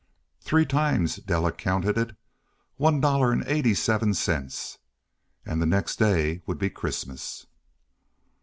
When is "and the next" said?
5.45-5.97